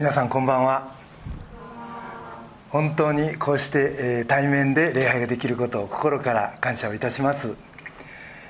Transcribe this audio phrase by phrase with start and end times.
[0.00, 0.94] 皆さんこんばんは。
[2.70, 7.54] 本当にこうして、え、対面で礼拝ができることを心から感謝をいたします、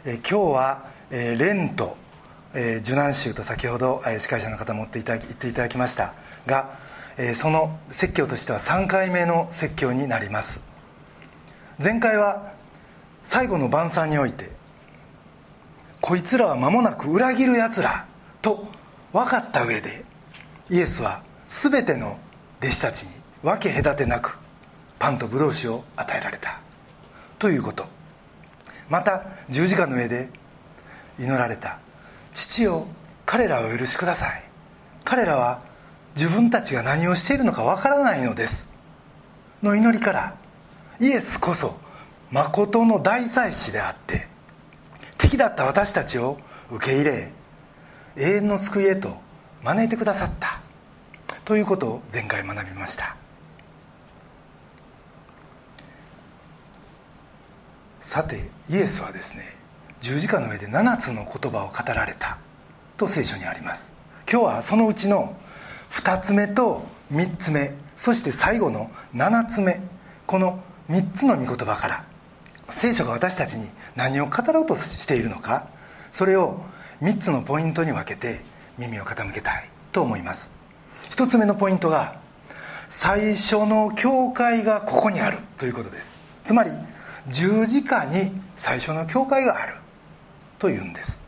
[0.04, 1.96] え、今日は、えー、レント、
[2.54, 6.14] え、受難宗と先ほど、え、司会者の方持っていた言っていただきました。
[6.46, 6.78] が、
[7.18, 10.62] え、その説教としては3回目の説教になります。
[11.82, 12.52] 前回は
[13.24, 14.52] 最後の晩餐において
[16.00, 18.06] こいつらは間もなく裏切るやつら
[18.40, 18.68] と
[19.12, 20.04] 分かった上で
[20.70, 22.16] イエスは全ての
[22.62, 23.10] 弟子たちに
[23.42, 24.38] 分け隔てなく
[25.00, 26.60] パンとブドウ酒を与えられた。
[27.40, 27.86] ということ。
[28.88, 30.28] また十字架の上で
[31.18, 31.80] 祈られた。
[32.32, 32.86] 父よ
[33.26, 34.42] 彼らを許しください。
[35.04, 35.60] 彼らは
[36.14, 38.68] 自分たちが何をしているのか分からないのです。
[39.60, 40.36] の祈りから
[41.00, 41.76] イエスこそ
[42.30, 44.28] 誠の大祭司であって
[45.18, 46.38] 敵だった私たちを
[46.70, 47.32] 受け入れ
[48.16, 49.16] 永遠の救いへと
[49.64, 50.69] 招いてくださった。
[51.50, 53.16] ということを前回学びました。
[58.00, 59.42] さてイエスはですね
[60.00, 62.38] 十字架の上で7つの言葉を語られた
[62.96, 63.92] と聖書にあります。
[64.30, 65.36] 今日はそのうちの
[65.90, 69.82] 2つ目と3つ目そして最後の7つ目
[70.28, 72.04] この3つの御言葉から
[72.68, 75.68] 聖書が私たちに何を語ろうとしているのか
[76.12, 76.60] それを
[77.02, 78.42] 3つのポイントに分けて
[78.78, 80.59] 耳を傾けたいと思います。
[81.10, 82.18] 1つ目のポイントが
[82.88, 86.16] 最初の教会がここにあるということです。
[86.44, 86.70] つまり
[87.28, 89.74] 十字架に最初の教会がある
[90.58, 91.20] というんです。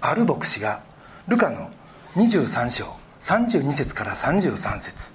[0.00, 0.82] ある牧師が
[1.28, 1.70] ルカの
[2.16, 5.12] 23章32節から33節。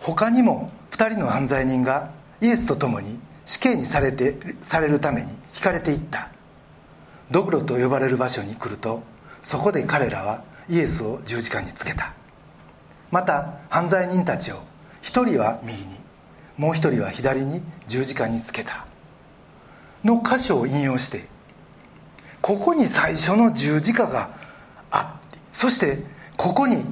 [0.00, 6.30] 他にも2人の犯罪人がイエスと共に死刑にされてされるために引かれていった。
[7.30, 9.02] ドクロと呼ばれる場所に来ると
[9.42, 12.12] そこで彼らはイエスを十字架につけた。
[13.14, 14.56] また犯罪人たちを
[15.00, 16.00] 一人は右に
[16.58, 18.86] もう一人は左に十字架につけた。
[20.02, 21.28] の箇所を引用して
[22.42, 24.30] ここに最初の十字架が
[24.90, 26.02] あってそして
[26.36, 26.84] ここに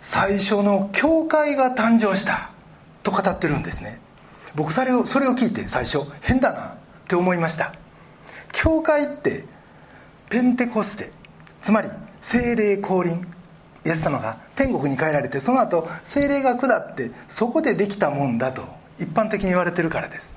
[0.00, 2.50] 最初の教会が誕生した。
[3.02, 4.00] と語ってるんですね。
[4.54, 6.76] 僕それをそれを聞いて最初変だなっ
[7.08, 7.74] て思いました。
[8.52, 9.44] 教会って
[10.30, 11.12] ペンテコステ
[11.60, 11.90] つまり
[12.22, 13.35] 精霊降臨。
[13.86, 18.62] イエス様が天国に帰られてその後精霊が下ってそこでできたもんだと
[18.98, 20.36] 一般的に言われてるからです。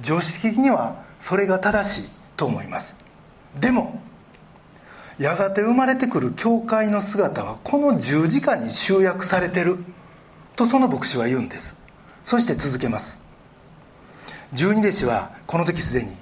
[0.00, 2.96] 常識的にはそれが正しいと思います。
[3.58, 4.00] でも
[5.18, 9.78] やがて生まれてくる教会の姿はこの十字架に集約されてる
[10.54, 11.76] とその牧師は言うんです。
[12.22, 13.20] そして続けます。
[14.52, 16.12] 十二弟子はこの時すでに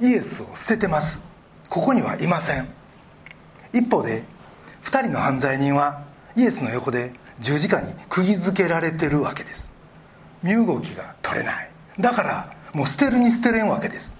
[0.00, 1.20] イエスを捨ててます。
[1.68, 2.68] ここにはいません。
[3.74, 4.24] 一方で
[4.88, 6.02] 2人の犯罪人は
[6.34, 9.70] イエスの横で十字架に釘付けられてるわけです。
[10.42, 11.70] 身動きが取れない。
[12.00, 14.16] だからもう捨てるに捨てれんわけです。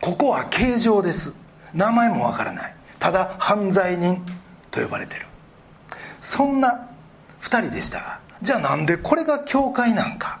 [0.00, 1.34] ここは形状です。
[1.74, 2.74] 名前もわからない。
[3.00, 4.24] ただ犯罪人
[4.70, 5.26] と呼ばれてる。
[6.20, 6.88] そんな
[7.40, 10.38] 2人でしたがじゃあなんでこれが教会なんか？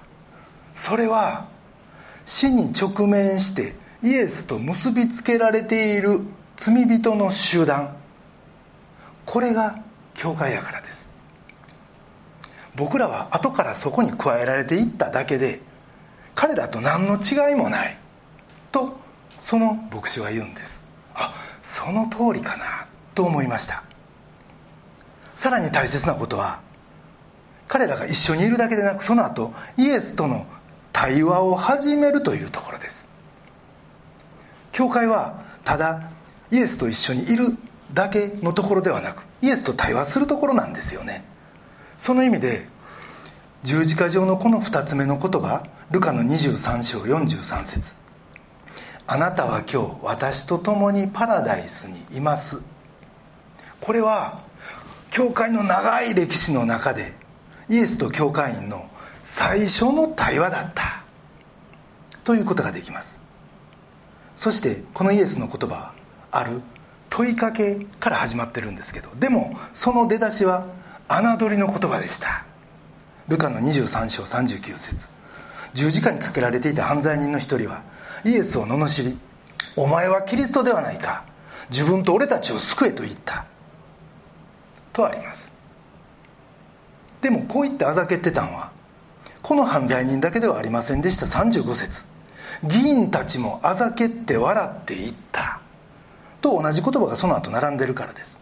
[0.76, 1.48] それは
[2.24, 6.20] 死に直面してイエスと結びつけられている
[6.56, 7.95] 罪人の集団。
[9.26, 9.78] これが
[10.14, 11.10] 教会やからです。
[12.74, 15.60] 僕らは後からそこに加えられていっただけで
[16.34, 17.98] 彼らと何の違いもない。
[18.72, 18.96] と
[19.40, 20.82] その牧師は言うんです。
[21.14, 22.86] あその通りかな。
[23.16, 23.82] と思いました。
[25.34, 26.60] さらに大切なことは
[27.66, 30.46] 彼らが一緒にいるだけでなくその後イエスとの
[30.92, 33.08] 対話を始めるというところです。
[34.70, 36.10] 教会はただ
[36.50, 37.56] イエスと一緒にいる
[37.92, 41.24] だけのところではなくイエスと対話するところなんですよね。
[41.98, 42.68] その意味で
[43.62, 47.96] 十字架上のこの2つ目の言葉ルカの23章43節。
[49.06, 52.60] あなたは今日私と共にパラダイスにいます」
[53.80, 54.42] これは
[55.10, 57.14] 教会の長い歴史の中で
[57.68, 58.86] イエスと教会員の
[59.22, 61.02] 最初の対話だった。
[62.24, 63.20] ということができます。
[64.34, 65.92] そしてこのイエスの言葉は
[66.32, 66.60] ある
[67.10, 70.66] 問いかけから始まってるんですけどでもその出だしは
[71.08, 72.44] 侮りの言葉でした。
[73.28, 75.08] ルカの23章39節。
[75.74, 77.82] 十字架にかけられていた犯罪人の一人は
[78.24, 79.18] イエスを罵り
[79.76, 81.24] 「お前はキリストではないか。
[81.70, 83.44] 自分と俺たちを救え」と言った。
[84.92, 85.54] とあります。
[87.20, 88.70] でもこう言ってあざけってたんは
[89.42, 91.26] この犯罪人だけではありませんでした。
[91.26, 92.04] 35節。
[92.64, 95.60] 議員たちもあざけって笑っていった。
[96.46, 98.40] と同じ言葉がその後並んでるからです。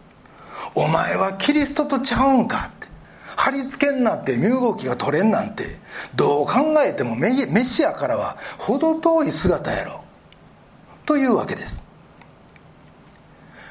[0.75, 2.87] お前はキリストとちゃうんかって。
[3.35, 5.79] 貼り付けんなって身動きが取れんなんて。
[6.15, 10.05] どう考えてもメシアからは程遠い姿やろ。
[11.07, 11.83] というわけです。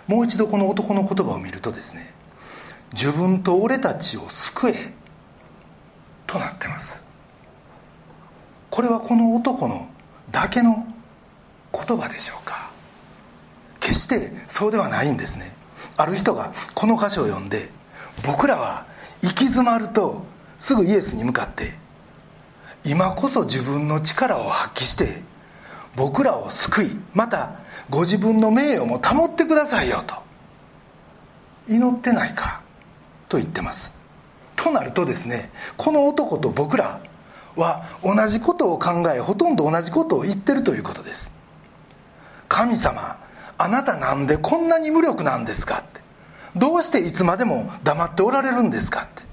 [0.07, 2.13] もう一度この男の言葉を見るとですね
[2.91, 4.73] 自分と俺たちを救え。
[6.25, 7.03] となってます。
[8.71, 9.87] これはこの男の
[10.31, 10.87] だけの
[11.71, 12.62] 言葉でしょうか。
[13.83, 15.55] 決してそうではないんですね。
[15.97, 17.69] ある人がこの箇所を読んで
[18.25, 18.87] 僕らは
[19.21, 20.23] 行き詰まると
[20.57, 21.73] すぐイエスに向かって
[22.85, 25.21] 今こそ自分の力を発揮して
[25.95, 27.59] 僕らを救いまた
[27.89, 30.15] ご自分の名誉も保ってくださいよと
[31.67, 32.61] 祈ってないか
[33.27, 33.93] と言ってます。
[34.55, 37.01] となるとですねこの男と僕ら
[37.55, 41.33] は同じことを考えほとんど同じことを言ってるということです。
[42.47, 43.19] 神様
[43.57, 46.01] あなたなんでこんなに無力なんですかって。
[46.55, 49.23] どうしていつまでも黙っておられるんですかって。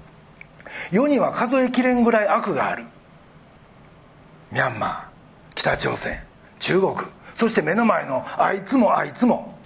[0.91, 2.85] 世には数えきれんぐらい悪がある。
[4.53, 5.05] ミャンマー
[5.55, 6.19] 北朝鮮
[6.59, 6.95] 中国
[7.35, 9.59] そして目の前のあいつもあいつも。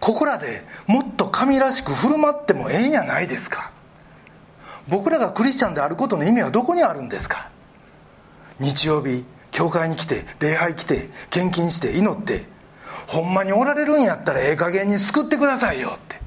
[0.00, 3.72] ここらでもっと神らしく振る舞ってもええんやないですか。
[4.88, 7.50] 僕らがクリスチャンであることの意味はどこにあるんですか。
[8.60, 12.46] 日曜日教会に来て礼拝来て献金して祈って
[13.06, 16.20] ほんまにおられるんやったらええ加減に救ってくださいよって。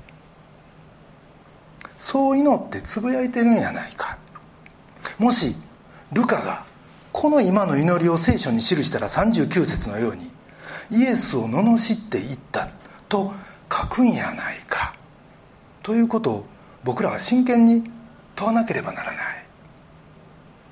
[1.97, 4.18] そう祈ってつぶやいてるんやないか。
[5.18, 5.56] もし
[6.12, 6.65] ルカが
[7.12, 10.31] この今の祈りを聖書に記したら39節のように
[10.91, 12.69] イエスを罵っていった
[13.09, 13.33] と
[13.71, 14.94] 書くんやないか。
[15.83, 16.45] ということを
[16.83, 17.83] 僕らは真剣に
[18.35, 19.18] 問わなければならない。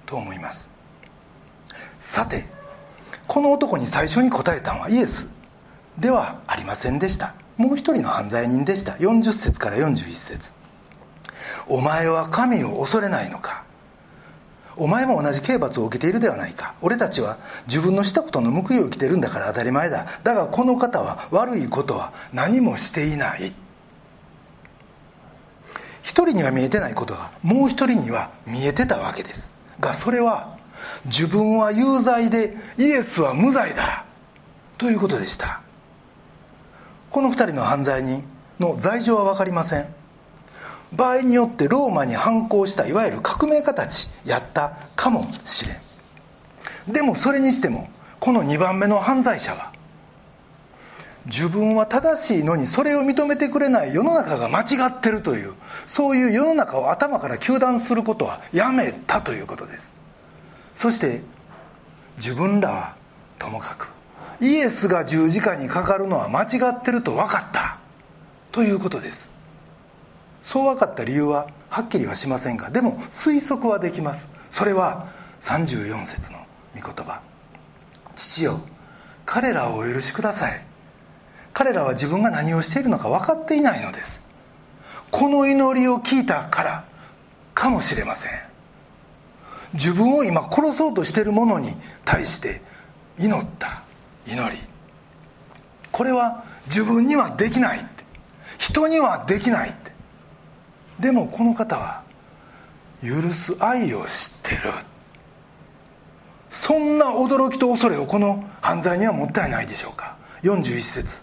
[0.06, 0.72] と思います。
[2.00, 2.46] さて
[3.28, 5.35] この男に最初に答えたのはイエス。
[5.98, 7.36] ではありませんでした。
[7.58, 8.94] もう一人の犯罪人でした。
[8.94, 10.52] 40節から41節。
[11.68, 13.64] お前は神を恐れないのか。
[14.78, 16.76] お前も同じ刑罰を受けているではないか。
[16.82, 17.38] 俺たちは
[17.68, 20.06] 自分のしたことの報いを受けてるんだから当たり前だ。
[20.24, 23.54] だがこの方は悪いことは何もしていない。
[26.02, 29.54] 一人には見えてないことがもう一人には見えてたわけです。
[29.80, 30.58] がそれは
[31.06, 34.06] 自分は有罪でイエスは無罪だ。
[34.78, 35.62] ということでした。
[37.16, 38.26] この二人の犯罪人
[38.60, 39.88] の罪状は分かりません。
[40.92, 45.72] 場合によってローマに反抗したいわゆる革命家たちやったかもしれ
[46.90, 46.92] ん。
[46.92, 47.88] でもそれにしても
[48.20, 49.72] この2番目の犯罪者は
[51.26, 55.54] 自分は正しいのにそれを認めてくれない世の中が間違ってるという
[55.86, 59.96] そういう世の中を頭から糾弾することはやめたということです。
[60.76, 61.22] そして
[62.18, 62.96] 自分らは
[63.40, 63.95] ともかく
[64.42, 67.80] イエスが十字架にかかるのは間違ってると分かった。
[68.52, 69.32] ということです。
[70.42, 74.30] そう分かった理由ははっきりはしませんがでも推測はできます。
[74.50, 75.08] それは
[75.40, 76.40] 34節の
[76.76, 77.22] 御言葉。
[78.16, 78.60] 父よ
[79.26, 80.66] 彼らをお許しください。
[81.54, 84.24] 彼らは自分が何をしているのか分かっていないのです。
[85.12, 86.86] この祈りを聞いたから
[87.54, 88.32] かもしれません。
[89.74, 92.62] 自分を今殺そうとしている者に対して
[93.18, 93.85] 祈った。
[94.26, 94.58] 祈り。
[95.92, 98.04] これは自分にはできないって。
[98.58, 99.92] 人にはできないって。
[101.00, 102.04] でもこの方は
[103.02, 104.72] 許す愛を知ってる。
[106.50, 110.18] そんな驚きと恐れをこの犯罪にはもったいないでしょうか。
[110.44, 111.22] 41節。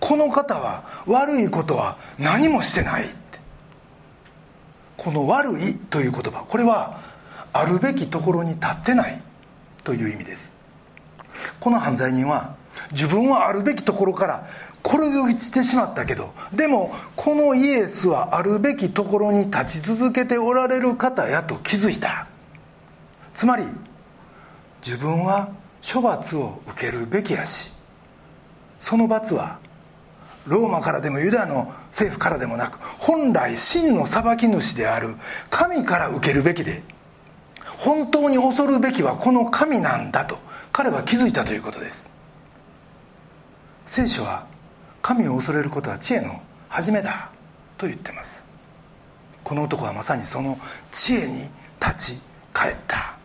[0.00, 3.40] この方は悪いことは何もしてないて。
[4.96, 6.44] この「悪い」という言葉。
[6.46, 7.00] これは
[7.52, 9.22] あるべきところに立ってない
[9.84, 10.57] という意味です。
[11.60, 12.56] この犯罪人は
[12.92, 14.46] 自分はあるべきところから
[14.84, 22.28] 転げ落ちてしまったけどでもこのイエスはあるべきところに立ち続けておられる方やと気づいた。
[23.38, 23.62] つまり
[24.84, 27.72] 自分は処罰を受けるべきやし
[28.80, 29.60] その罰は
[30.48, 35.14] ローマからでもユダヤの政府からでもなく本来真の裁き主である
[35.50, 36.82] 神から受けるべきで
[37.76, 40.38] 本当に恐るべきはこの神なんだと。
[40.78, 42.08] 彼は気づいたということです。
[43.84, 44.46] 聖書は
[45.02, 47.32] 神を恐れることは知恵の始めだ
[47.76, 48.44] と言ってます。
[49.42, 50.56] この男はまさにその
[50.92, 51.50] 知恵に
[51.84, 52.18] 立ち
[52.52, 53.16] 返った。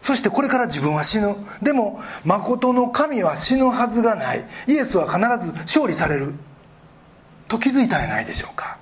[0.00, 1.34] そしてこれから自分は死ぬ。
[1.60, 4.44] でも誠の神は死ぬはずがない。
[4.68, 6.34] イエスは必ず勝利される。
[7.48, 8.78] と気づいたんやないでしょうか。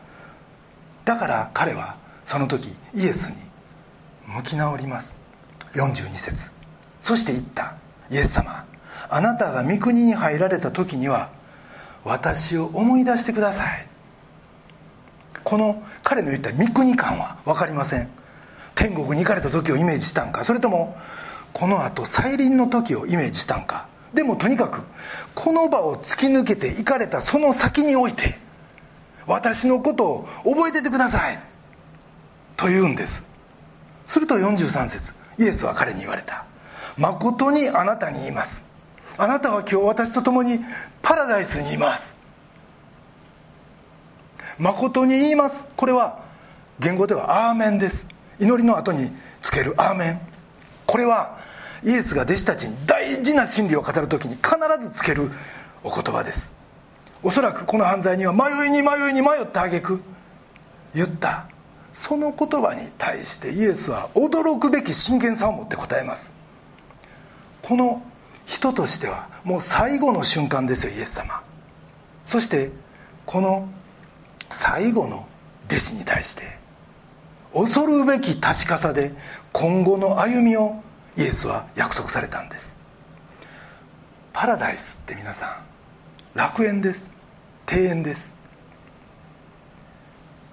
[1.07, 1.97] だから彼は
[2.27, 3.37] その時イエスに
[4.27, 5.17] 向き直ります。
[5.73, 6.56] 42節。
[7.07, 7.75] そして言った。
[8.11, 8.65] イエス様
[9.09, 11.31] あなたが御国に入られた時には
[12.03, 13.89] 私を思い出してください。
[15.45, 18.09] この彼の言った三国感は分かりません。
[18.75, 20.43] 天国に行かれた時をイメージしたんか？
[20.43, 20.97] それとも
[21.53, 23.87] このあと再臨の時をイメージしたんか？
[24.13, 24.81] でもとにかく
[25.37, 28.37] この場を突き抜けて行かれたその先において
[29.27, 31.39] 私のことを覚えててください。
[32.57, 33.23] と言うんです。
[34.09, 36.45] すると43節イエスは彼に言われた。
[36.97, 38.65] 誠にあなたに言います。
[39.19, 40.61] あなたは今日私と共に
[41.03, 42.19] パラダイスにいます。
[44.59, 45.65] 誠に言います。
[45.77, 46.25] これは
[46.81, 48.07] 言語ではアーメンです。
[48.39, 49.11] 祈りの後に
[49.43, 50.21] つけるアーメン。
[50.87, 51.39] これは
[51.83, 55.31] イエスが弟子たちに大事な真理を語る時に必ずつける
[55.83, 56.53] お言葉です。
[57.23, 60.03] おそらくこの犯罪には迷いに迷いに迷った挙句
[60.95, 61.47] 言った。
[61.93, 66.36] その言葉に対してイエスは驚くべき真剣さを持って答えます。
[67.67, 68.01] この
[68.45, 71.43] 人としてはもう最後の瞬間ですよイエス様。
[72.25, 72.71] そして
[73.25, 73.69] この
[74.49, 75.27] 最後の
[75.67, 76.43] 弟子に対して
[77.53, 79.13] 恐るべき確かさで
[79.53, 80.81] 今後の歩みを
[81.19, 82.77] イエスは約束されたんです。
[84.33, 85.61] パラダイスって皆さ
[86.35, 87.11] ん楽園です。
[87.69, 88.33] 庭園です。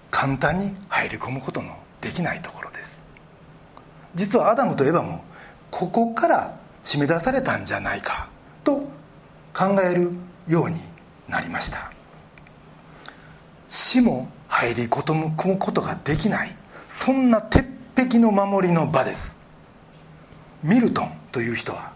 [0.09, 3.03] 簡単に入り込むことのできないところです。
[4.15, 5.23] 実はアダムとエバも
[5.69, 8.27] ここから締め出されたんじゃないか
[8.63, 8.75] と
[9.53, 10.11] 考える
[10.47, 10.77] ように
[11.27, 11.91] なりました。
[13.67, 16.55] 死も入り込むことができない
[16.87, 19.37] そんな鉄壁の守りの場です。
[20.61, 21.93] ミルトンという人は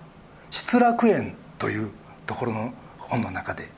[0.49, 1.91] 失楽園という
[2.25, 3.69] ところの本の中で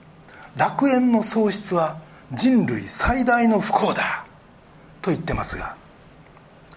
[0.56, 2.00] 楽園の喪失は
[2.34, 4.26] 人類最大の不幸だ
[5.02, 5.76] と言ってますが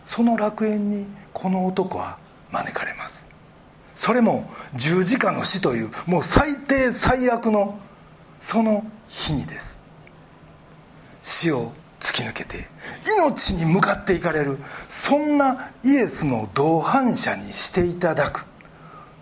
[0.04, 2.18] その楽園にこの男は
[2.50, 3.31] 招かれます。
[4.02, 7.78] それも十字架の死というもう最低最悪の
[8.40, 9.78] その日にです。
[11.22, 12.66] 死を突き抜けて
[13.16, 18.44] 命に向かっていかれるそんなイエスの同伴者にしていただく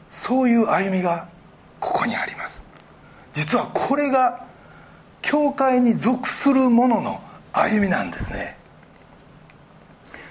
[0.08, 1.28] そういう歩みが
[1.78, 2.64] ここにあります。
[3.34, 4.46] 実はこれが
[5.20, 7.20] 教会に属する者の
[7.52, 8.56] 歩みなんですね。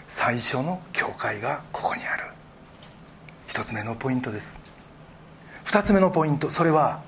[0.08, 2.38] 最初の教会がここにある。
[3.50, 4.60] 一つ目のポイントです。
[5.63, 7.01] 二つ目のポイントそれは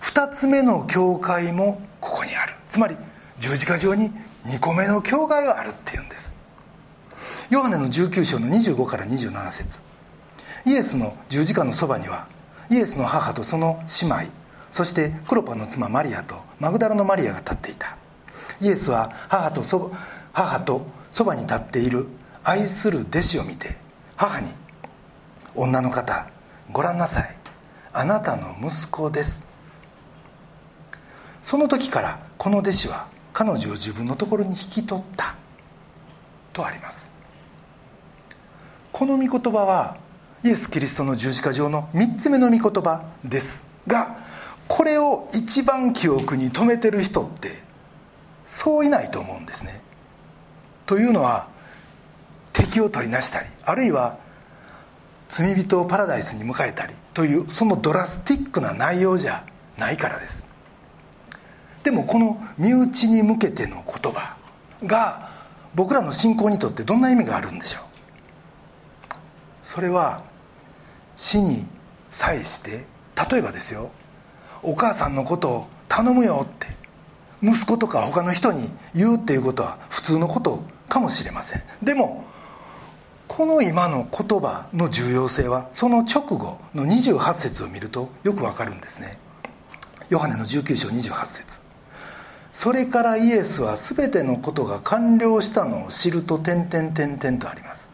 [0.00, 2.54] 二つ目の教会もここにある。
[2.68, 2.96] つまり
[3.40, 4.12] 十字架上に
[4.46, 6.36] 2個目の教会があるっていうんです。
[7.50, 9.80] ヨハネの19章の25から27節。
[10.64, 12.28] イエスの十字架のそばには
[12.70, 14.16] イエスの母とその姉妹
[14.70, 17.96] そしてクロパの妻マリアとマグダラのマリアが立っていた。
[18.60, 19.90] イエスは母とそ
[20.32, 22.06] 母とそばに立っている
[22.44, 23.76] 愛する弟子を見て
[24.16, 24.48] 母に
[25.54, 26.28] 「女の方
[26.72, 27.36] ご覧なさい。
[27.92, 29.44] あなたの息子です」
[31.42, 35.34] その時からこの弟子は彼女を自分のところに引き取った。
[36.54, 37.12] とあります。
[38.92, 39.96] この御言葉は
[40.44, 43.66] イエス・キリストの十字架上の3つ目の御言葉です。
[43.86, 44.16] が
[44.68, 47.62] これを一番記憶に留めてる人って
[48.46, 49.82] そういないと思うんですね。
[50.86, 51.48] というのは
[52.52, 54.16] 敵を取りなしたりあるいは
[55.36, 59.44] 罪人をパラダイスに迎えたりというそのドラスティックな内容じゃ
[59.76, 60.46] ないからです。
[61.82, 64.36] でもこの身内に向けての言葉
[64.84, 65.32] が
[65.74, 67.82] 僕らの信仰にとってどんな意味があるんでしょう？
[69.60, 70.22] それは
[71.16, 71.66] 死に
[72.12, 72.86] 際して
[73.30, 73.90] 例えばですよ
[74.62, 76.68] お母さんのことを頼むよって
[77.42, 81.62] 息子とか他の人に言うっていうことは普通のことかもしれません。
[81.82, 82.24] でも
[83.36, 89.18] この今の言葉の重要性はその直後の28節を見るとよくわかるんですね。
[90.08, 91.60] ヨハネの19章28節。
[92.52, 97.90] それからイエスは全てのことが完了したのを知ると点々点々とあります。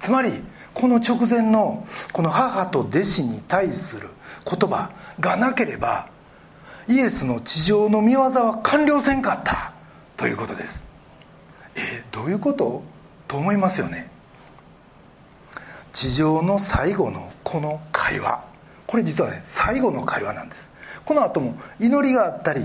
[0.00, 0.30] つまり
[0.72, 4.08] この直前のこの母と弟子に対する
[4.44, 4.90] 言葉
[5.20, 6.08] がなければ
[6.88, 9.72] イエスの地上の見業は完了せんかった
[10.16, 10.84] ということです。
[11.76, 12.82] えどういうこと？
[13.28, 14.10] と思いますよね。
[15.94, 18.44] 地上の最後のこの会話。
[18.86, 20.70] これ実はね最後の会話なんです。
[21.04, 22.62] この後も祈りがあったり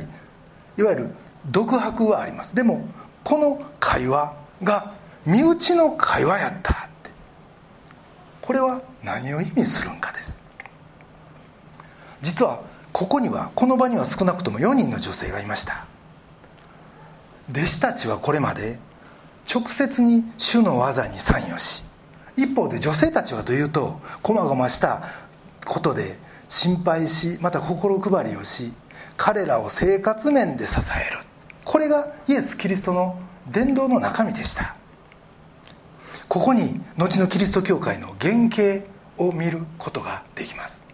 [0.78, 1.10] いわゆる
[1.46, 2.56] 独白はあります。
[2.56, 2.86] でも
[3.24, 4.34] この会話
[4.64, 4.94] が
[5.26, 7.12] 身内の会話やったって。
[8.42, 10.42] これは何を意味するんかです。
[12.22, 15.86] 実はここにはこの場には少なくとも4人の女性がいました。
[17.52, 18.80] 弟子たちはこれまで
[19.52, 21.89] 直接に主の技に参与し
[22.42, 25.04] 一方で女性たちはというとこまごました
[25.66, 26.18] ことで
[26.48, 28.74] 心配しまた心配りをし
[29.18, 31.20] 彼らを生活面で支える。
[31.66, 33.20] これがイエス・キリストの
[33.52, 34.76] 伝道の中身でした。
[36.28, 38.86] ここに後のキリスト教会の原型
[39.18, 40.86] を見ることができます。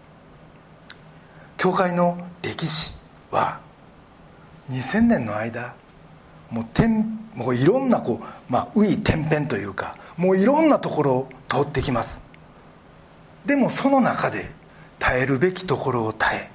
[1.56, 2.94] 教会の歴史
[3.30, 3.60] は
[4.70, 5.74] 2000年の間
[6.50, 12.20] もうてんもういろんなこう、まあ、うい天変というかもういろんなところを通ってきます。
[13.44, 14.50] でもその中で
[14.98, 16.50] 耐えるべきところを耐え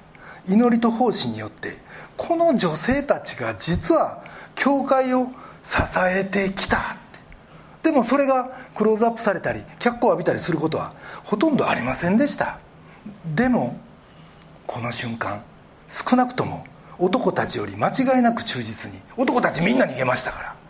[0.46, 1.78] 祈りと奉仕によって
[2.16, 4.22] この女性たちが実は
[4.54, 5.28] 教会を
[5.62, 6.96] 支えてきた。
[7.82, 12.58] でもそれがクローズアップされたり脚光を浴びたりすることはほとんどありませんでした。
[13.34, 13.76] でも
[14.66, 15.42] この瞬間
[15.88, 16.64] 少なくとも
[16.98, 20.61] 男たちより間違いなく忠実に男たちみんな逃げましたから。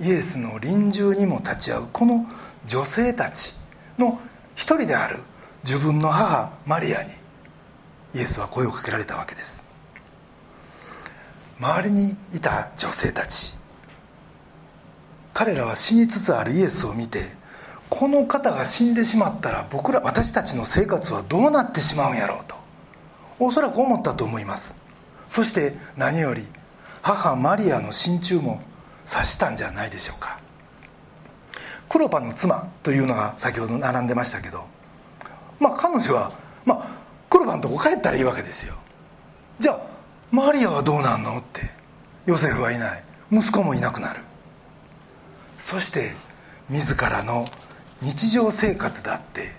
[0.00, 2.26] イエスの臨終にも立ち会うこの
[2.66, 3.54] 女性たち
[3.98, 4.18] の
[4.54, 5.18] 一人である
[5.62, 7.10] 自分の母マリアに
[8.14, 9.62] イエスは声をかけられたわけです。
[11.58, 13.54] 周りにいた女性たち
[15.34, 17.20] 彼らは死につつあるイエスを見て
[17.90, 22.56] この方が死んでしまったら僕ら私たちの生活はどうなってしまうんやろうと
[23.38, 24.74] おそらく思ったと思います。
[25.28, 26.46] そして何より
[27.02, 28.62] 母マリアの心中も
[29.10, 30.38] 察したんじゃないでしょうか。
[31.88, 34.64] クロパの妻というのが先ほど並んでましたけど
[35.58, 36.32] まあ彼女は、
[36.64, 36.88] まあ、
[37.28, 38.76] クロパのとこ帰ったらいいわけですよ。
[39.58, 39.80] じゃあ
[40.30, 41.62] マリアはどうなんのって
[42.26, 43.02] ヨセフはいない。
[43.32, 44.20] 息子もいなくなる。
[45.58, 46.12] そして
[46.68, 47.48] 自らの
[48.00, 49.50] 日常生活だって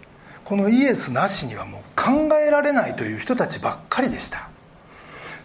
[0.45, 4.49] このイエスなしにはもう考えられないという人たちばっかりでした。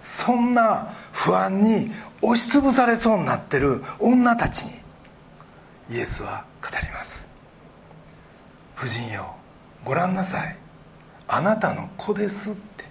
[0.00, 1.90] そんな不安に
[2.23, 4.73] 押しつぶされそうになってる女たちに
[5.90, 7.26] イエスは語ります。
[8.76, 9.35] 夫人よ
[9.85, 10.56] ご覧なさい。
[11.28, 12.85] あなたの子ですって。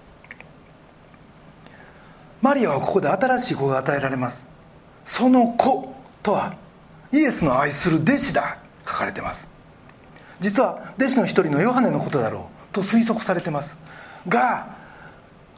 [2.41, 4.47] マリアはここで新しい子が与えられます。
[5.03, 6.55] その子とは
[7.11, 9.47] イエスの愛する弟子だ書かれてます。
[10.39, 13.77] 実は弟子の一人のヨハネのことだろうと推測されてます。
[14.27, 14.75] が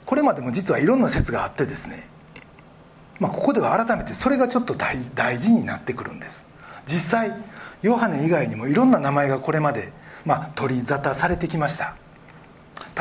[0.06, 2.08] これまでも実はいろんな説があってですね、
[3.20, 5.00] まあ、ここでは改めてそれがちょっと大
[5.40, 6.46] 事になってくるんです。
[6.86, 7.34] 実際
[7.82, 9.92] ヨハネ以外にもいろんな名前がこれまで、
[10.26, 11.96] まあ、取り沙汰されてきました。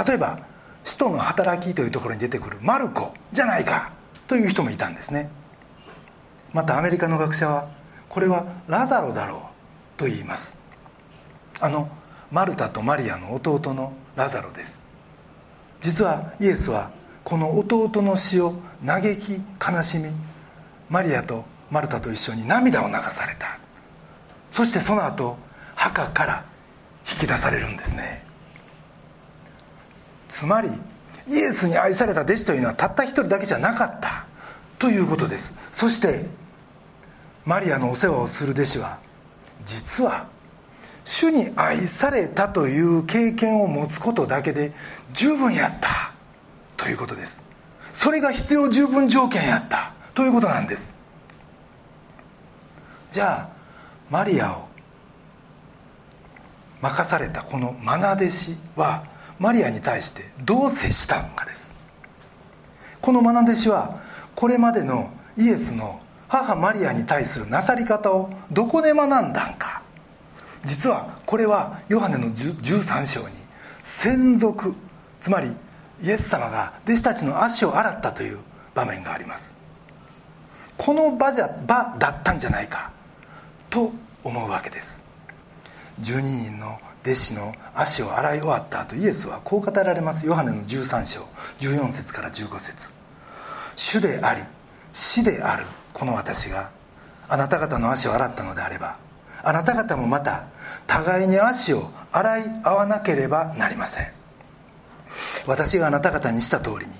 [0.07, 0.41] 例えば
[0.85, 3.91] 「使徒の働き」というところに出てくるマルコじゃないか
[4.27, 5.31] という人もいたんですね。
[6.53, 7.69] またアメリカの学者は
[8.09, 9.37] これはラザロだろ
[9.97, 10.57] うと言います。
[11.61, 11.89] あの
[12.31, 14.81] マルタとマリアの弟のラザロです。
[15.81, 16.91] 実はイエスは
[17.27, 18.55] この弟の死を
[18.87, 20.11] 嘆き悲しみ
[20.89, 23.59] マリアとマルタと一緒に涙を流された。
[24.53, 25.37] そしてその後
[25.75, 26.45] 墓から
[27.01, 28.25] 引き出されるんですね。
[30.29, 30.69] つまり
[31.27, 34.27] イエスに愛された弟子というのはたった一人だけじゃなかった。
[34.79, 35.57] ということです。
[35.73, 36.27] そして
[37.45, 39.01] マリアのお世話をする弟子は
[39.65, 40.29] 実は
[41.03, 44.73] 主に愛されたという経験を持つことだけで
[45.13, 46.16] 十分やった。
[46.77, 47.43] ということです。
[47.93, 49.93] それが必要十分条件やった。
[50.15, 50.95] ということなんです。
[53.11, 53.57] じゃあ
[54.11, 54.69] マリアを
[56.81, 59.05] 任されたこの愛弟子は
[59.39, 61.75] マリアに対してどう接したのかです。
[63.01, 64.01] この愛弟子は
[64.35, 69.83] これまでのイエスの母マリアに対するなさり方をどこで学んだんか。
[70.65, 73.35] 実はこれはヨハネの13章に
[73.83, 74.75] 専属
[75.21, 75.55] つまり
[76.03, 78.39] イエス様が弟子たちの足を洗ったという
[78.75, 79.57] 場面があります。
[80.77, 82.93] この場じゃ場だったんじゃないか
[83.71, 85.05] と思うわけです。
[86.01, 90.27] 12人の弟子の足を洗い終わった後イエスはこう語られます。
[90.27, 91.21] ヨハネの13章
[91.61, 92.93] 14節から15節。
[93.77, 94.43] 主であり
[94.93, 96.71] 死であるこの私が
[97.29, 98.99] あなた方の足を洗ったのであれば
[99.43, 100.47] あなた方もまた
[100.87, 104.16] 互いに足を洗い合わなければなりません。
[105.47, 106.93] 私があなた方にした通りに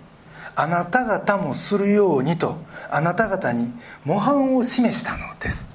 [0.55, 2.57] あなた方もするようにと
[2.91, 3.73] あなた方に
[4.05, 5.71] 模範を示したのです。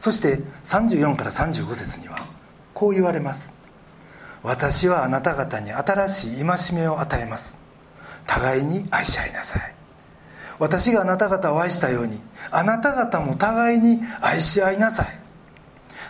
[0.00, 2.26] そして34から35節には
[2.74, 3.54] こう言われます。
[4.42, 7.56] 私はあなた方に新しい戒めを与えます。
[8.26, 9.74] 互いに愛し合いなさい。
[10.58, 15.06] 私があなた方を愛したようにあなた方も互いに愛し合いなさい。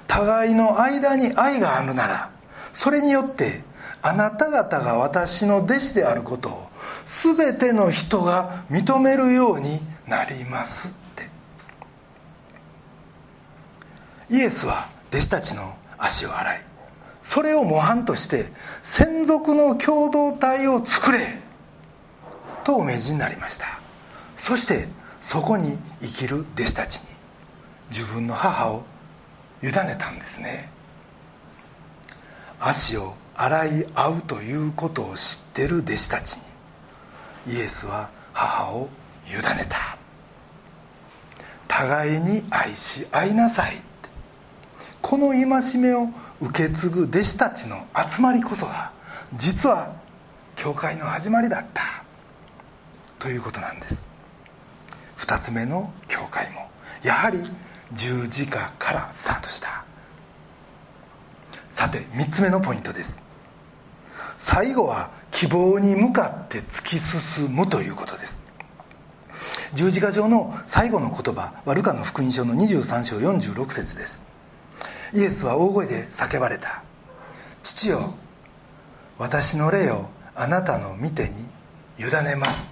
[0.06, 2.30] 互いの間に愛があるなら
[2.72, 3.62] それによって
[4.06, 6.68] あなた方が私の弟子であることを
[7.06, 11.30] 全ての人が認めるようになりますって。
[14.28, 16.60] イエスは弟子たちの足を洗い
[17.22, 21.20] それを模範として専属の共同体を作れ
[22.62, 23.80] とお命じになりました。
[24.36, 24.86] そして
[25.22, 27.06] そこに生きる弟子たちに
[27.88, 28.84] 自分の母を
[29.62, 30.68] 委ねたんですね。
[32.60, 36.36] 足を洗い合うということを知ってる弟子たち
[37.46, 38.88] にイエスは母を
[39.26, 39.98] 委ねた。
[41.68, 43.82] 互いに愛し合いなさい
[45.02, 46.08] この戒めを
[46.40, 48.92] 受け継ぐ弟子たちの集まりこそが
[49.34, 49.94] 実は
[50.54, 51.82] 教会の始まりだった。
[53.18, 54.06] ということなんです。
[55.18, 56.68] 2つ目の教会も
[57.02, 57.38] やはり
[57.92, 59.84] 十字架からスタートした。
[61.70, 63.23] さて3つ目のポイントです。
[64.36, 68.42] 最後は希望に向かって突き進むということです。
[69.74, 74.22] 十字架上の最後の言葉はルカの福音書の23章46節です。
[75.12, 76.82] イエスは大声で叫ばれた
[77.62, 78.14] 「父よ
[79.18, 81.48] 私の霊をあなたの御手に
[81.98, 82.68] 委ねます」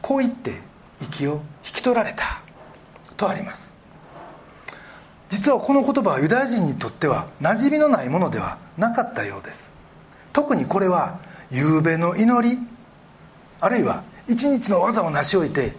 [0.00, 0.52] こう言って
[1.00, 1.34] 息を
[1.64, 2.44] 引き取られた。
[3.16, 3.72] とあります。
[5.28, 9.72] 実はこの言葉はユダヤ人にとっては馴染みのないものではなかったようです。
[10.34, 11.20] 特にこれは
[11.50, 12.58] 夕べの祈り
[13.60, 15.74] あるいは一日の技を成し終えて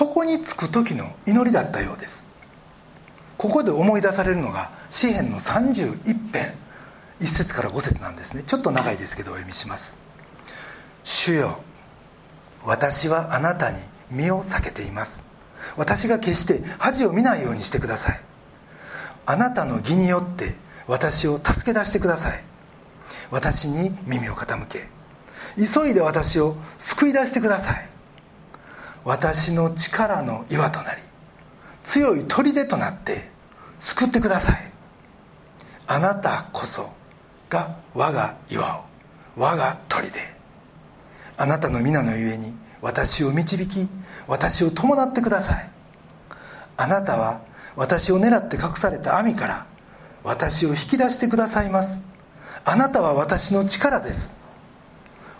[0.00, 2.26] 床につく時の祈りだったようです。
[3.36, 6.54] ここで思い出されるのが詩篇の31編
[7.20, 8.42] 1節から5節なんですね。
[8.42, 9.96] ちょっと長いですけどお読みします
[11.04, 11.58] 「主よ
[12.64, 13.78] 私はあなたに
[14.10, 15.22] 身を避けています。
[15.76, 18.20] 私が決して恥を見ないようにしてください。
[19.26, 22.55] あなたの義によって私を助け出してください。
[23.30, 24.88] 私に耳を傾け
[25.56, 27.88] 急いで私を救い出してください。
[29.04, 31.00] 私の力の岩となり
[31.84, 33.30] 強い砦となって
[33.78, 34.72] 救ってください。
[35.86, 36.90] あなたこそ
[37.48, 38.84] が我が岩を
[39.36, 40.10] 我が砦。
[41.38, 43.88] あなたの皆のゆえに私を導き
[44.26, 45.70] 私を伴ってください。
[46.76, 47.40] あなたは
[47.76, 49.66] 私を狙って隠された網から
[50.24, 52.00] 私を引き出してくださいます。
[52.68, 54.32] あなたは私の力です。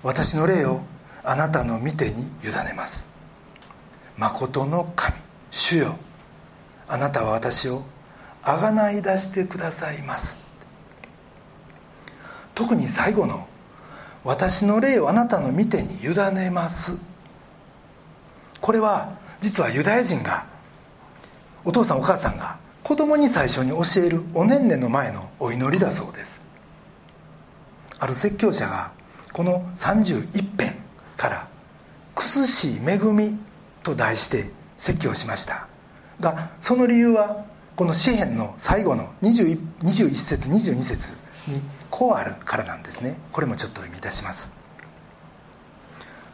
[0.05, 0.81] 私の霊を
[1.25, 3.09] あなたの御手に委ねます。
[4.17, 5.17] 誠の神
[5.51, 5.97] 主よ。
[6.87, 7.83] あなたは私を
[8.45, 10.39] あがない出してくださいます。
[12.55, 13.49] 特に最後の
[14.23, 16.97] 「私の霊をあなたの御手に委ねます」
[18.63, 19.11] これは
[19.41, 20.47] 実はユダヤ人が
[21.65, 26.46] お父さんお母さんが子供に最初に教えるおねんねの前のお祈りだそうです。
[27.99, 28.93] ある説教者が
[29.33, 30.77] この31編
[31.17, 31.49] から
[32.15, 33.39] 「苦しい恵み」
[33.83, 35.69] と題して説教しました。
[36.21, 37.45] がその理由は
[37.77, 43.19] この詩篇の最後の 21, 21節22節にこうあるからなんですね。
[43.33, 44.51] これもちょっと読みいたします。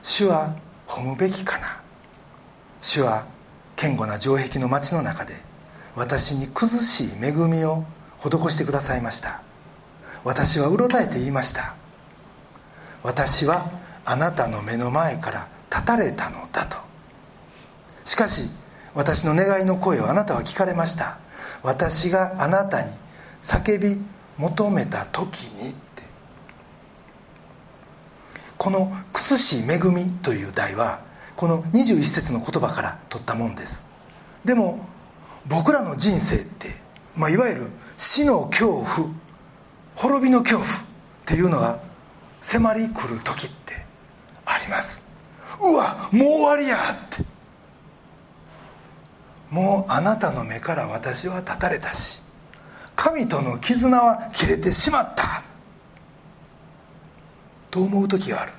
[0.03, 0.55] 主は
[0.87, 1.81] 褒むべきかな。
[2.81, 3.27] 主は
[3.77, 5.35] 堅固な城壁の町の中で
[5.94, 7.85] 私に苦しい恵みを
[8.20, 9.42] 施してくださいました。
[10.25, 11.75] 私はうろたえて言いました。
[13.03, 13.71] 私は
[14.05, 16.79] あなたの目の前から立たれたのだと。
[18.05, 18.49] しかし
[18.95, 21.19] 私の願いの声をあなたは聞かれました。
[21.63, 22.91] 私があなたに
[23.43, 24.01] 叫び
[24.39, 26.03] 求めた時にって。
[28.59, 31.03] この「苦しい恵み」という題は
[31.37, 33.83] この21節の言葉から取ったもんです。
[34.45, 34.87] でも
[35.47, 36.69] 僕らの人生って、
[37.17, 39.11] まあ、いわゆる死の恐怖
[39.96, 40.72] 滅びの恐怖っ
[41.26, 41.81] ていうのが
[42.40, 43.85] 迫り来る時って
[44.44, 45.05] あります。
[45.61, 47.24] うわもう終わりやって。
[49.50, 52.22] もうあなたの目から私は断たれたし
[52.96, 55.42] 神との絆は切れてしまった。
[57.70, 58.52] と思う時がある。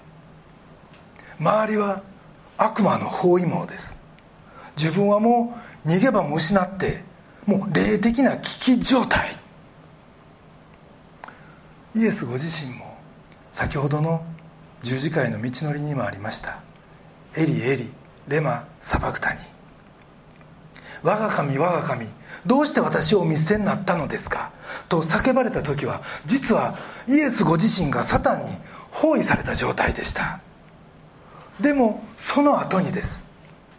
[1.39, 2.01] 周りは
[2.57, 3.97] 悪魔の包囲網です。
[4.77, 7.03] 自分はもう逃げ場も失って
[7.45, 9.42] もう霊的な危機状態。
[11.95, 12.97] イエスご自身も
[13.51, 14.25] 先ほどの
[14.82, 16.58] 十字架への道のりにもありました
[17.38, 17.93] 「エリエリ
[18.27, 19.39] レマサバクタニ」
[21.03, 22.08] 「我が神我が神
[22.47, 24.51] どうして私をお見捨てになったのですか?」
[24.89, 26.77] と叫ばれた時は実は
[27.08, 28.49] イエスご自身がサタンに
[28.91, 30.39] 包囲された状態でした。
[31.60, 33.27] でもその後にです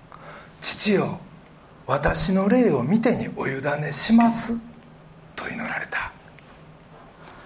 [0.60, 1.18] 「父よ
[1.86, 4.56] 私の霊を見てにお委ねします」
[5.34, 6.12] と祈られた。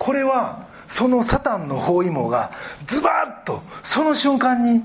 [0.09, 2.51] これはそのサタンの包囲網が
[2.87, 4.83] ズバッとその瞬間に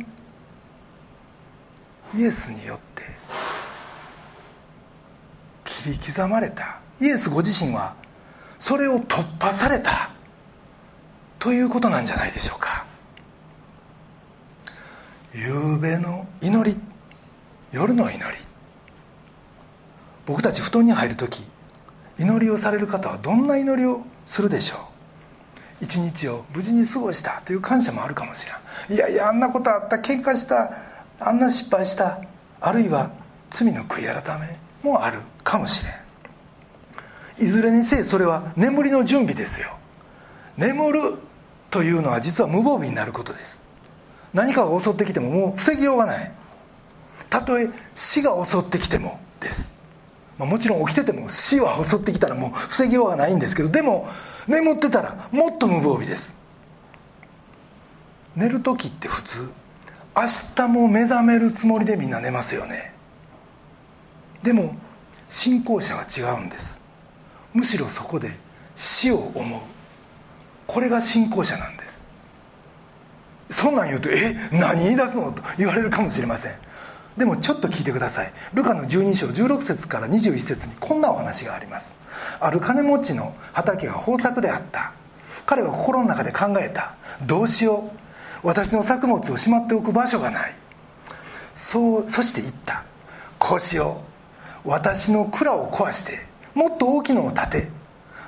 [2.13, 3.03] イエスによって
[5.63, 6.81] 切り刻まれた。
[6.99, 7.95] イエスご自身は
[8.59, 10.11] それを突破された。
[11.39, 12.85] ということなんじゃないでしょうか。
[15.33, 16.77] 夕べの祈り。
[17.71, 18.37] 夜の祈り。
[20.25, 21.45] 僕たち布団に入る時
[22.19, 24.92] 祈りをされる方はどんな祈りをするでしょう？
[25.83, 28.97] 一日を無事に過ごしたという感謝もあるかもしれん。
[28.97, 30.71] いやいやあんなことあった喧嘩した
[31.19, 32.21] あんな失敗した
[32.61, 33.11] あるいは
[33.51, 37.45] 罪の悔い改めもあるかもしれん。
[37.45, 39.75] いずれにせよそれは眠りの準備ですよ。
[40.57, 40.99] 眠る
[41.69, 43.61] というのは実は無防備になることです。
[44.33, 46.31] 何かが襲ってきてももう防ぎようがない。
[47.29, 49.71] たとえ死が襲ってきてもです。
[50.37, 54.07] まあ、もちろん起きてても死は襲ってきたらもう防ぎようがないんですけどでも
[54.47, 56.35] 眠ってたらもっと無防備です。
[58.35, 59.49] 寝る時って普通
[60.15, 60.23] 明
[60.55, 62.93] 日も目覚めるつもりでみんな寝ますよね。
[64.41, 64.75] でも
[65.29, 66.79] 信仰者は違うんです。
[67.53, 68.31] むしろそこで
[68.75, 69.61] 死を思う。
[70.67, 72.03] これが信仰者なんです。
[73.49, 76.53] そんなん言うと「え何言い出すの?」と言われるかもしれません。
[77.17, 78.33] でもちょっと聞いてください。
[78.53, 81.95] ルカの12章16節から21節にこんなお話があります。
[82.39, 84.93] ある金持ちの畑が豊作であった。
[85.45, 86.93] 彼は心の中で考えた。
[87.25, 87.91] どうしよ
[88.43, 88.47] う。
[88.47, 90.55] 私の作物をしまっておく場所がない。
[91.53, 92.83] そうそして言った。
[93.39, 94.01] こうしよ
[94.65, 94.69] う。
[94.69, 96.19] 私の蔵を壊して
[96.53, 97.69] もっと大きいのを建て。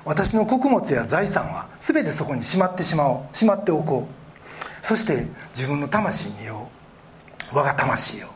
[0.06, 3.36] 私の穀物や財産は全てそこにしまってしまおう。
[3.36, 4.86] しまっておこう。
[4.86, 6.68] そして自分の魂に言おう。
[7.54, 8.30] 我が魂よ。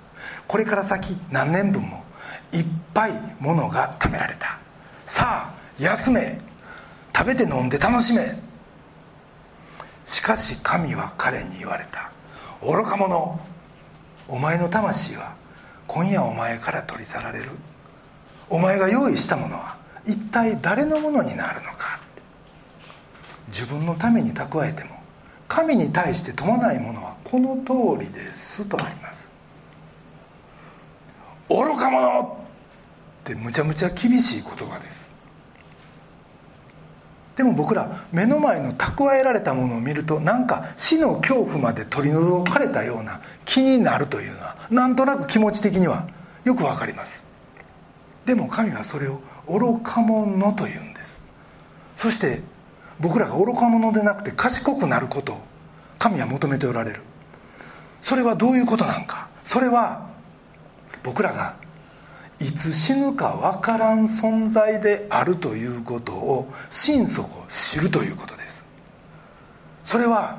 [0.48, 2.04] これから先何年分も
[2.52, 4.58] いっぱいものが貯められた。
[5.06, 6.40] さあ休め。
[7.16, 8.38] 食べて飲んで楽しめ。
[10.06, 12.12] しかし神は彼に言われた。
[12.62, 13.40] 愚か者
[14.28, 15.36] お前の魂は
[15.88, 17.50] 今夜お前から取り去られる。
[18.50, 22.00] お前が用意したものは一体誰のものになるのか。
[23.48, 24.96] 自分のために蓄えても
[25.48, 29.32] 神に対して富まないものはこの通りですとあります。
[31.50, 35.19] 愚か者ってむちゃむちゃ厳しい言葉です。
[37.40, 46.06] でも僕ら目の前の蓄えられたものを見るとなんか死の恐怖まで取り除かれたような気になるというのはなんとなく気持ち的には
[46.44, 47.26] よくわかります。
[48.26, 51.22] でも神はそれを愚か者というんです。
[51.96, 52.42] そして
[53.00, 55.38] 僕らが愚か者でなくて賢くなることを
[55.98, 57.00] 神は求めておられる。
[58.02, 59.30] それはどういうことなんか。
[59.46, 60.10] それは
[61.04, 61.56] 僕らが
[62.40, 68.66] いつ死ぬか分からん存在であるということを心底知るということです。
[69.84, 70.38] それは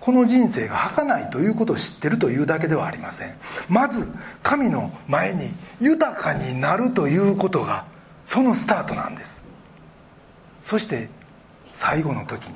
[0.00, 3.34] この人生が儚いということを知ってるというだけではありません。
[3.68, 5.44] まず神の前に
[5.80, 7.86] 豊かになるということが
[8.24, 9.42] そのスタートなんです。
[10.60, 11.08] そして
[11.72, 12.54] 最後の時に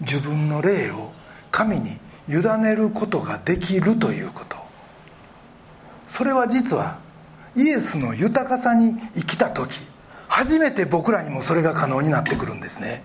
[0.00, 1.12] 自分の霊を
[1.50, 4.56] 神に委ねることができるということ。
[6.06, 7.03] それは実は
[7.56, 9.80] イエスの豊かさに生きた時
[10.28, 13.04] 初めて僕らにもそれが可能になってくるんですね。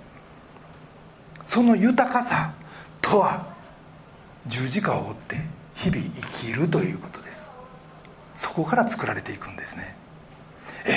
[1.45, 2.53] その豊かさ
[3.01, 3.47] とは
[4.47, 5.35] 十字架を追って
[5.75, 7.49] 日々生きるということです。
[8.35, 9.95] そこから作られていくんですね。
[10.87, 10.91] え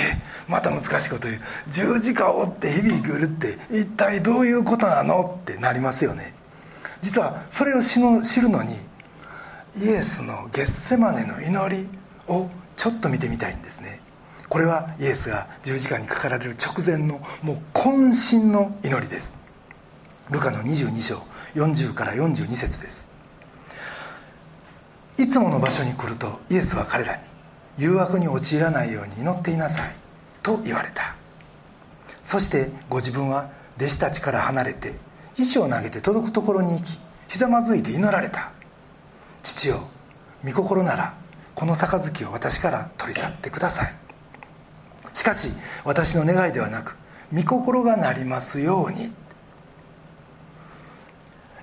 [0.47, 1.41] また難しいこと言う。
[1.67, 6.33] 十字架を追って日々生きるって一体どういうことなのってなりますよね。
[7.01, 8.73] 実はそれを知るのに
[9.77, 11.89] イエスのゲッセマネの祈り
[12.27, 14.01] をちょっと見てみたいんですね。
[14.49, 19.37] これはイエスが十字架にかかられる直前のもう渾身の祈りです。
[20.29, 21.23] ルカの22章
[21.55, 23.07] 40から42節です。
[25.17, 27.23] いつもの場所に来るとイエスは彼らに
[27.77, 29.95] 誘惑に陥らないように祈っていなさい
[30.41, 31.15] と言われた。
[32.23, 34.95] そしてご自分は弟子たちから離れて
[35.35, 38.51] 石を投げて届くところに行きひざまずいて祈られた。
[39.41, 39.87] 父よ
[40.45, 41.15] 御心なら
[41.55, 43.95] この杯を私から取り去ってください。
[45.13, 45.49] しかし
[45.83, 46.95] 私の願いではなく
[47.33, 49.13] 御心がなりますように。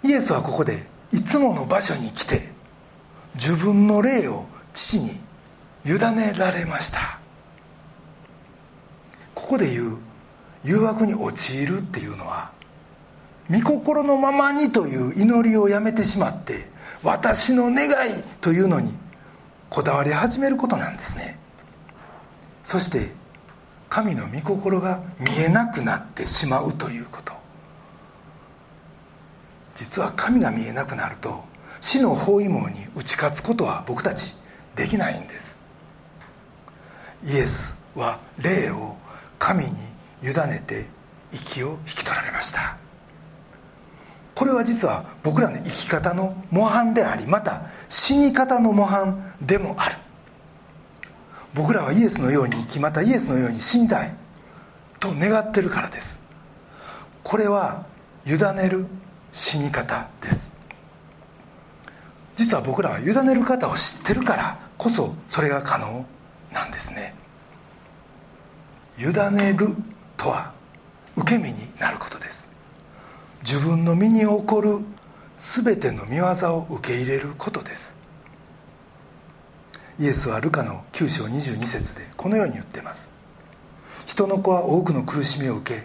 [0.03, 2.49] イエスはここでいつもの場所に来て
[3.35, 5.11] 自分の霊を父に
[5.85, 7.19] 委ねられました。
[9.35, 9.99] ここで言う
[10.63, 12.53] 誘惑に陥るっていうのは
[13.51, 16.69] 御心のままにという祈りをやめてしまって
[17.03, 18.93] 私の願いというのに
[19.71, 21.39] こだわり始めることなんですね。
[22.65, 23.13] そして
[23.89, 27.33] 神の御心が見えなくなってしまうということ。
[29.77, 31.45] 実は神が見えなくなると
[31.81, 34.35] 死の包囲網に打ち勝つことは僕たち
[34.75, 35.57] できないんです。
[37.25, 38.97] イエスは霊を
[39.39, 39.71] 神に
[40.23, 40.87] 委ねて
[41.33, 42.80] 息を引き取られました。
[44.41, 49.97] これは実は僕らの生き方の模範でありまた死に方の模範でもある。
[51.53, 54.17] 僕らはイエスのように生きまたイエスのように死にたい
[54.99, 56.21] と願ってるからです。
[57.23, 57.85] これは
[58.25, 58.87] 委ねる
[59.31, 60.51] 死に方です。
[62.35, 66.07] 実は僕らは委ねる方を知ってるからこそそれが可能
[66.51, 67.15] なんですね。
[68.99, 69.03] 委
[69.35, 69.67] ねる
[70.17, 70.55] とは
[71.15, 72.50] 受け身になることです。
[73.53, 74.79] 自分の身に起こる
[75.37, 77.97] 全ての見業を受け入れることです。
[79.99, 83.11] イエスはルカの9章22節でこのように言っています。
[84.07, 85.83] 人の子は多くの苦しみを受け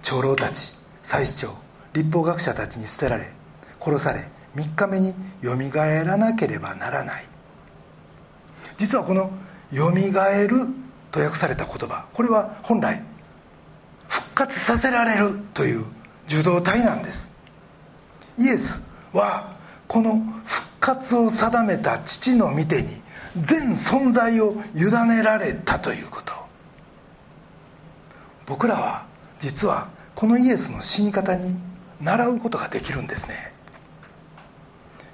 [0.00, 1.56] 長老たち祭司長
[1.92, 3.32] 立法学者たちに捨てられ
[3.80, 4.20] 殺され
[4.54, 7.24] 3日目によみがえらなければならない。
[8.76, 9.32] 実はこの
[9.72, 10.68] 「よみがえる」
[11.10, 13.02] と訳された言葉これは本来
[14.06, 15.84] 復活させられるという
[16.28, 17.30] 受動体なんです。
[18.38, 18.82] イエス
[19.12, 19.56] は
[19.86, 22.88] この復活を定めた父の御手に
[23.40, 26.32] 全存在を委ねられたということ。
[28.46, 29.06] 僕らは
[29.38, 31.56] 実はこのイエスの死に方に
[32.00, 33.52] 習うことができるんですね。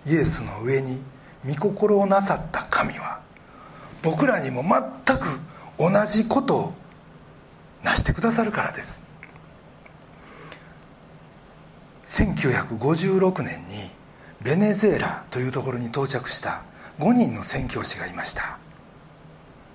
[0.06, 1.02] イエスの上に
[1.46, 3.20] 御心をなさった神は
[4.02, 5.40] 僕らにも全く
[5.78, 6.72] 同じことを
[7.82, 9.07] なしてくださるからです。
[12.08, 13.74] 1956年に
[14.42, 16.62] ベネズエラというところに到着した
[16.98, 18.58] 5人の宣教師がいました。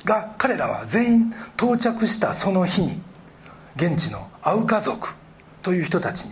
[0.04, 3.02] が彼らは全員到着したその日に
[3.76, 5.14] 現地のアウカ族
[5.62, 6.32] という人たちに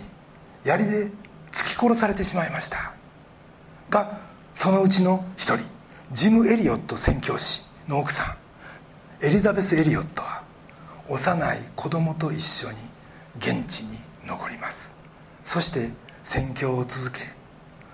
[0.66, 1.12] 槍で
[1.52, 2.94] 突き殺されてしまいました。
[3.90, 4.20] が
[4.54, 5.66] そのうちの一人
[6.12, 8.38] ジム・エリオット宣教師の奥さ
[9.22, 10.44] んエリザベス・エリオットは
[11.08, 12.78] 幼い子供と一緒に
[13.38, 15.01] 現地に残ります。
[15.44, 15.92] そして
[16.24, 17.22] 宣教を続け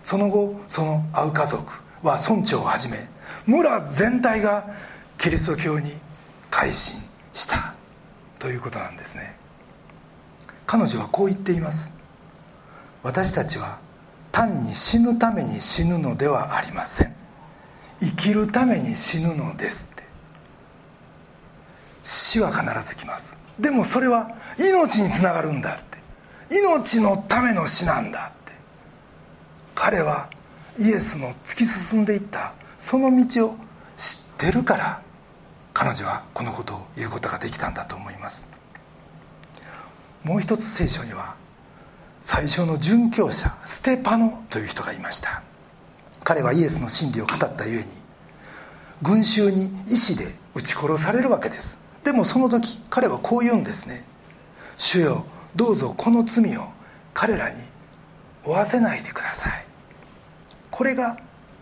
[0.03, 2.97] その後そのアウ家族は村長をはじめ
[3.45, 4.67] 村全体が
[5.17, 5.91] キリスト教に
[6.51, 7.01] 改心
[7.33, 7.73] した
[8.39, 9.38] ということなんですね。
[10.65, 11.93] 彼女はこう言っています。
[13.03, 13.79] 私たちは
[14.31, 17.15] 単に死ぬために死ぬのではありません。
[17.99, 20.03] 生きるために死ぬのですって。
[22.03, 23.38] 死は必ず来ます。
[23.60, 25.79] でもそれは命につながるんだ。
[26.49, 28.53] 命のための死なんだって。
[29.75, 30.29] 彼は
[30.79, 32.53] イエスの突き進んでいった。
[32.77, 33.55] その道を
[33.95, 35.01] 知ってるから
[35.73, 38.47] 彼女はこのことを言うことができたんだと思います。
[40.23, 41.36] もう一つ聖書には
[42.21, 45.41] 最初の殉教者ステパノという人がいました。
[46.23, 47.86] 彼はイエスの真理を語ったゆえに
[49.01, 51.77] 群衆に石で撃ち殺されるわけです。
[52.03, 54.03] でもその時彼はこう言うんですね。
[54.77, 55.25] 主よ
[55.58, 56.67] どうぞこの罪を
[57.15, 57.56] 彼らに
[58.43, 59.65] 負わせないでください。
[60.70, 61.17] これが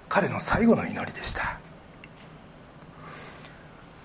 [0.09, 1.57] 彼の最後の祈りでした。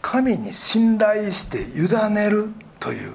[0.00, 3.12] 神に信頼して委ねるという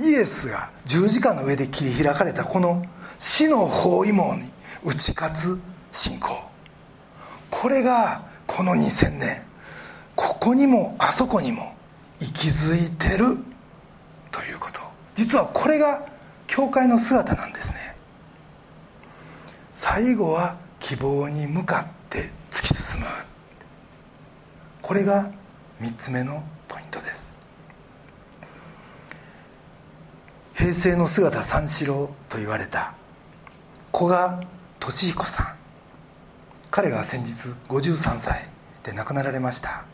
[0.00, 2.84] イエスが十字架の上で切り開かれたこの
[3.18, 4.50] 死の包囲網に
[4.82, 6.28] 打ち勝つ信仰。
[7.50, 9.42] これがこの2000年
[10.16, 11.74] ここにもあそこにも
[12.18, 13.36] 息づいてる
[14.30, 14.81] ということ。
[15.14, 16.06] 実はこれが
[16.46, 17.96] 教会の姿なんですね。
[19.72, 23.06] 最後は希望に向かって突き進む。
[24.80, 25.30] これが
[25.80, 27.34] 3つ目のポイントです。
[30.54, 32.94] 平成の姿三四郎と言われた
[33.92, 34.42] 古賀
[34.80, 35.54] 俊彦さん。
[36.70, 38.48] 彼が先日53歳
[38.82, 39.84] で亡くなられました。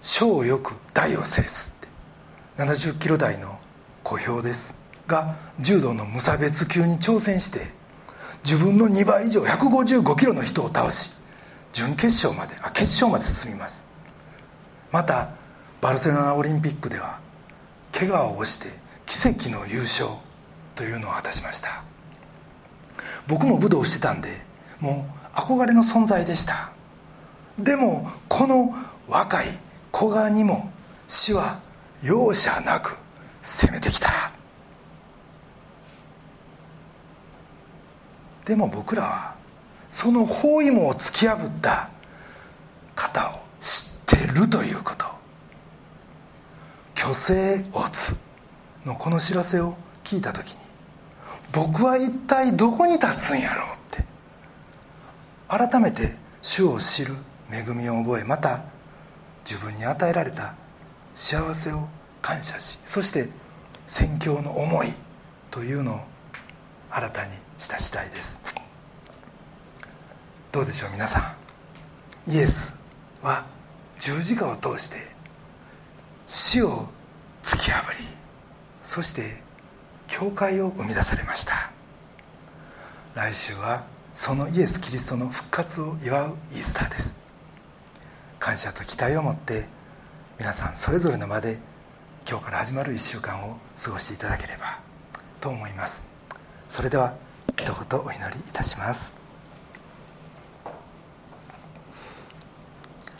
[0.00, 1.88] 小よく大を制すって。
[2.62, 3.58] 70キロ台の
[4.02, 4.74] 小兵です
[5.06, 7.60] が柔道の無差別級に挑戦して
[8.44, 11.12] 自分の2倍以上155キロの人を倒し
[11.72, 13.84] 準決勝まであ決勝まで進みます。
[14.90, 15.30] また
[15.80, 17.18] バルセロナオリンピックでは
[17.92, 18.68] 怪我を負して
[19.06, 20.10] 奇跡の優勝
[20.74, 21.82] というのを果たしました。
[23.26, 24.28] 僕も武道してたんで
[24.80, 26.72] もう憧れの存在でした。
[27.58, 28.74] でもこの
[29.08, 29.46] 若い
[29.94, 30.70] 古賀にも
[31.08, 31.60] 死は
[32.02, 32.96] 容赦なく
[33.42, 34.32] 攻めてきた。
[38.44, 39.34] でも僕らは
[39.90, 41.90] その包囲網を突き破った
[42.94, 43.84] 方を知
[44.16, 45.06] ってるということ。
[46.94, 48.16] 虚勢オツ
[48.84, 49.74] のこの知らせを
[50.04, 50.58] 聞いた時に
[51.52, 54.04] 僕は一体どこに立つんやろうって
[55.48, 57.14] 改めて主を知る
[57.50, 58.62] 恵みを覚えまた
[59.44, 60.54] 自分に与えられた
[61.14, 61.88] 幸せを
[62.22, 63.28] 感謝しそして
[63.86, 64.94] 宣教の思い
[65.50, 66.00] というのを
[66.90, 68.40] 新たにした次第です。
[70.50, 71.36] どうでしょう皆さ
[72.26, 72.30] ん？
[72.30, 72.78] イエス
[73.22, 73.44] は
[73.98, 74.96] 十字架を通して
[76.26, 76.86] 死を
[77.42, 77.98] 突き破り
[78.82, 79.42] そして
[80.06, 81.70] 教会を生み出されました。
[83.14, 87.16] 来週はそのイエス・キリストの復活を祝うイースターです。
[88.38, 89.66] 感謝と期待を持って
[90.38, 91.58] 皆さんそれぞれの場で
[92.28, 94.80] 今日から始まる1週間を過ごしていただければ
[95.40, 96.04] と思います。
[96.68, 97.14] それでは
[97.58, 99.14] 一言お祈りいたします。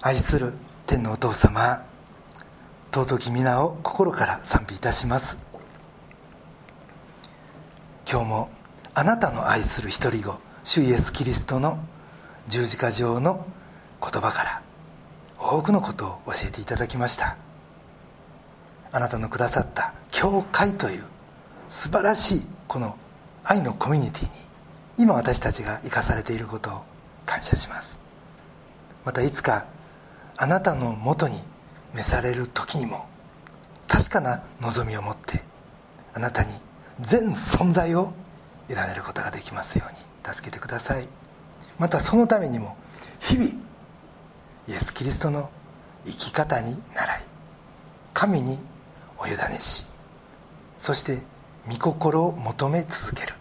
[0.00, 0.54] 愛する
[0.86, 1.84] 天のお父様
[2.92, 5.36] 尊き皆を心から賛美いたします。
[8.10, 8.50] 今日も
[8.94, 11.78] あなたの愛する一人子主イエス・キリストの
[12.48, 13.46] 十字架上の
[14.00, 14.62] 言葉から
[15.38, 17.36] 多くのことを教えていただきました。
[18.92, 21.04] あなたのくださった教会という
[21.68, 22.96] 素晴らしいこの
[23.42, 24.30] 愛のコミュニティに
[24.98, 26.82] 今私たちが生かされていることを
[27.24, 27.98] 感謝します
[29.04, 29.66] またいつか
[30.36, 31.38] あなたのもとに
[31.94, 33.06] 召される時にも
[33.88, 35.42] 確かな望みを持って
[36.14, 36.52] あなたに
[37.00, 38.12] 全存在を
[38.68, 39.98] 委ねることができますように
[40.34, 41.08] 助けてください
[41.78, 42.76] またそのためにも
[43.18, 43.50] 日々
[44.68, 45.50] イエス・キリストの
[46.04, 47.24] 生き方に習い
[48.12, 48.58] 神に
[49.22, 49.86] お委ねし。
[50.78, 51.22] そして
[51.68, 53.34] 御心を求め続ける。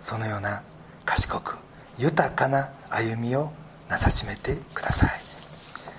[0.00, 0.62] そのような
[1.04, 1.56] 賢く
[1.96, 3.52] 豊かな歩みを
[3.88, 5.10] なさしめてください。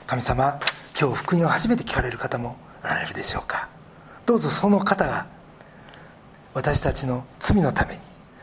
[0.06, 0.60] 神様
[1.00, 3.70] 今日福音を初めて聞かれる方もおられるでしょうか。
[4.26, 5.28] どうぞその方が
[6.54, 8.00] 私たちの罪のために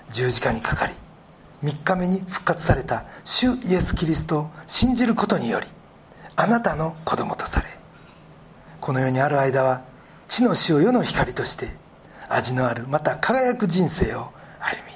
[0.09, 0.95] 十字架にかかり
[1.63, 5.67] 3日目に復活された主イエス・キリストを信じることにより
[6.37, 7.67] あなたの子供とされ
[8.81, 9.83] この世にある間は
[10.33, 11.69] 地の死を世の光として
[12.31, 14.93] 味のあるまた輝く人生を歩み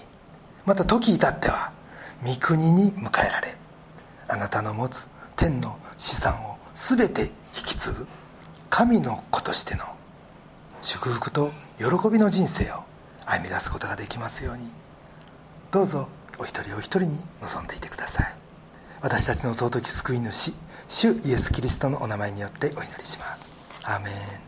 [0.64, 1.72] また時至っては
[2.24, 3.54] 御国に迎えられ
[4.28, 5.06] あなたの持つ
[5.36, 7.28] 天の資産を全て引
[7.66, 8.06] き継ぐ
[8.70, 9.84] 神の子としての
[10.80, 12.84] 祝福と喜びの人生を
[13.26, 14.70] 歩み出すことができますように。
[15.70, 16.08] どうぞ
[16.38, 18.34] お一人お一人に望んでいてください。
[19.02, 20.54] 私たちの尊き救い主
[20.88, 23.52] 主イエス・キリストのお名前によってお祈りします。
[23.82, 24.45] アーメン。